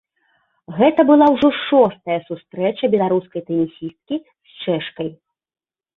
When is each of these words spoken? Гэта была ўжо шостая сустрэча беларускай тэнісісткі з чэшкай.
Гэта 0.77 1.01
была 1.09 1.27
ўжо 1.35 1.49
шостая 1.67 2.17
сустрэча 2.29 2.85
беларускай 2.97 3.41
тэнісісткі 3.51 4.15
з 4.19 4.51
чэшкай. 4.65 5.07